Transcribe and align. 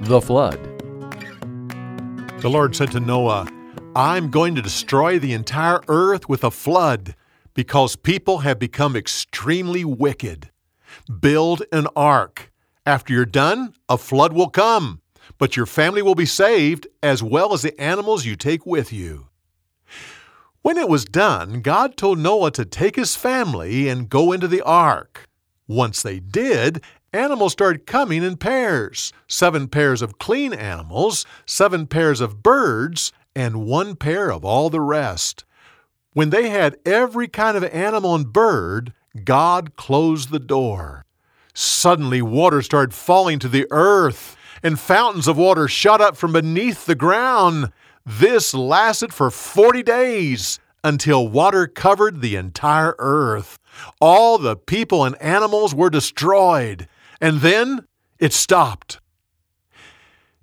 The 0.00 0.20
Flood. 0.20 0.60
The 2.40 2.50
Lord 2.50 2.76
said 2.76 2.92
to 2.92 3.00
Noah, 3.00 3.48
I'm 3.96 4.30
going 4.30 4.54
to 4.54 4.62
destroy 4.62 5.18
the 5.18 5.32
entire 5.32 5.80
earth 5.88 6.28
with 6.28 6.44
a 6.44 6.50
flood 6.50 7.14
because 7.54 7.96
people 7.96 8.38
have 8.38 8.58
become 8.58 8.94
extremely 8.94 9.86
wicked. 9.86 10.50
Build 11.20 11.62
an 11.72 11.88
ark. 11.96 12.52
After 12.84 13.14
you're 13.14 13.24
done, 13.24 13.72
a 13.88 13.96
flood 13.96 14.34
will 14.34 14.50
come, 14.50 15.00
but 15.38 15.56
your 15.56 15.66
family 15.66 16.02
will 16.02 16.14
be 16.14 16.26
saved 16.26 16.86
as 17.02 17.22
well 17.22 17.54
as 17.54 17.62
the 17.62 17.80
animals 17.80 18.26
you 18.26 18.36
take 18.36 18.66
with 18.66 18.92
you. 18.92 19.28
When 20.60 20.76
it 20.76 20.90
was 20.90 21.06
done, 21.06 21.62
God 21.62 21.96
told 21.96 22.18
Noah 22.18 22.50
to 22.52 22.66
take 22.66 22.96
his 22.96 23.16
family 23.16 23.88
and 23.88 24.10
go 24.10 24.32
into 24.32 24.46
the 24.46 24.60
ark. 24.60 25.26
Once 25.66 26.02
they 26.02 26.20
did, 26.20 26.82
animals 27.12 27.52
started 27.52 27.86
coming 27.86 28.22
in 28.22 28.36
pairs 28.36 29.12
seven 29.26 29.68
pairs 29.68 30.02
of 30.02 30.18
clean 30.18 30.52
animals, 30.52 31.26
seven 31.44 31.86
pairs 31.86 32.20
of 32.20 32.42
birds, 32.42 33.12
and 33.34 33.66
one 33.66 33.96
pair 33.96 34.30
of 34.30 34.44
all 34.44 34.70
the 34.70 34.80
rest. 34.80 35.44
When 36.12 36.30
they 36.30 36.48
had 36.48 36.78
every 36.86 37.28
kind 37.28 37.56
of 37.56 37.64
animal 37.64 38.14
and 38.14 38.32
bird, 38.32 38.92
God 39.24 39.76
closed 39.76 40.30
the 40.30 40.38
door. 40.38 41.04
Suddenly, 41.52 42.22
water 42.22 42.62
started 42.62 42.94
falling 42.94 43.38
to 43.40 43.48
the 43.48 43.66
earth, 43.70 44.36
and 44.62 44.78
fountains 44.78 45.28
of 45.28 45.36
water 45.36 45.68
shot 45.68 46.00
up 46.00 46.16
from 46.16 46.32
beneath 46.32 46.86
the 46.86 46.94
ground. 46.94 47.70
This 48.04 48.54
lasted 48.54 49.12
for 49.12 49.30
40 49.30 49.82
days 49.82 50.58
until 50.82 51.28
water 51.28 51.66
covered 51.66 52.20
the 52.20 52.36
entire 52.36 52.94
earth. 52.98 53.58
All 54.00 54.38
the 54.38 54.56
people 54.56 55.04
and 55.04 55.20
animals 55.20 55.74
were 55.74 55.90
destroyed, 55.90 56.88
and 57.20 57.40
then 57.40 57.86
it 58.18 58.32
stopped. 58.32 59.00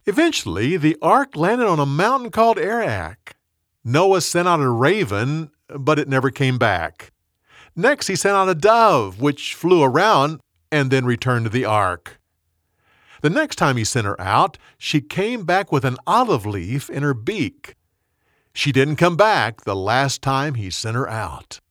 Eventually, 0.05 0.77
the 0.77 0.97
ark 1.01 1.35
landed 1.35 1.67
on 1.67 1.79
a 1.79 1.85
mountain 1.85 2.29
called 2.29 2.57
Ararat. 2.57 3.35
Noah 3.83 4.21
sent 4.21 4.47
out 4.47 4.59
a 4.59 4.69
raven, 4.69 5.51
but 5.67 5.99
it 5.99 6.07
never 6.07 6.29
came 6.29 6.57
back. 6.57 7.11
Next, 7.75 8.07
he 8.07 8.15
sent 8.15 8.35
out 8.35 8.49
a 8.49 8.55
dove, 8.55 9.21
which 9.21 9.55
flew 9.55 9.81
around 9.81 10.39
and 10.71 10.91
then 10.91 11.05
returned 11.05 11.45
to 11.45 11.49
the 11.49 11.65
ark. 11.65 12.19
The 13.21 13.29
next 13.29 13.55
time 13.55 13.77
he 13.77 13.85
sent 13.85 14.05
her 14.05 14.19
out, 14.19 14.57
she 14.77 14.99
came 14.99 15.45
back 15.45 15.71
with 15.71 15.85
an 15.85 15.97
olive 16.05 16.45
leaf 16.45 16.89
in 16.89 17.03
her 17.03 17.13
beak. 17.13 17.75
She 18.53 18.71
didn't 18.71 18.97
come 18.97 19.15
back 19.15 19.61
the 19.61 19.75
last 19.75 20.21
time 20.21 20.55
he 20.55 20.69
sent 20.69 20.95
her 20.95 21.09
out. 21.09 21.61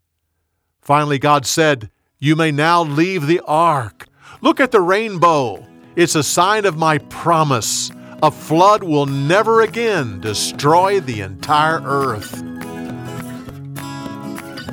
Finally, 0.81 1.19
God 1.19 1.47
said, 1.47 1.91
You 2.19 2.35
may 2.37 2.51
now 2.51 2.83
leave 2.83 3.27
the 3.27 3.41
ark. 3.47 4.07
Look 4.43 4.59
at 4.59 4.73
the 4.73 4.81
rainbow. 4.81 5.65
It's 5.95 6.17
a 6.17 6.23
sign 6.25 6.65
of 6.65 6.77
my 6.77 6.99
promise. 6.99 7.93
A 8.25 8.31
flood 8.33 8.83
will 8.83 9.07
never 9.07 9.61
again 9.61 10.21
destroy 10.21 10.99
the 10.99 11.21
entire 11.21 11.81
earth. 11.85 12.41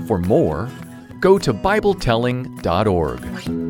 For 0.08 0.18
more, 0.18 0.70
go 1.20 1.38
to 1.38 1.54
BibleTelling.org. 1.54 3.69